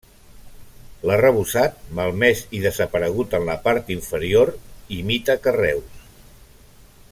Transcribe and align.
L'arrebossat, 1.09 1.75
malmès 1.99 2.41
i 2.59 2.63
desaparegut 2.63 3.37
en 3.41 3.45
la 3.51 3.59
part 3.69 3.93
inferior, 3.97 4.53
imita 4.99 5.37
carreus. 5.45 6.05